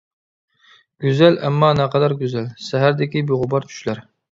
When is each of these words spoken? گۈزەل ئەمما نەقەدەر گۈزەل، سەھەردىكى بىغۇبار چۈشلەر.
گۈزەل 1.05 1.37
ئەمما 1.43 1.69
نەقەدەر 1.81 2.17
گۈزەل، 2.23 2.49
سەھەردىكى 2.71 3.25
بىغۇبار 3.31 3.71
چۈشلەر. 3.75 4.05